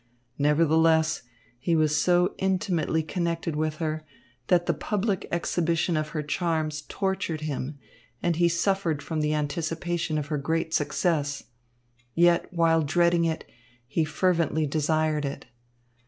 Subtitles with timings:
[0.39, 1.21] Nevertheless,
[1.59, 4.03] he was so intimately connected with her,
[4.47, 7.77] that the public exhibition of her charms tortured him,
[8.19, 11.43] and he suffered from the anticipation of her great success.
[12.15, 13.45] Yet while dreading it,
[13.85, 15.45] he fervently desired it.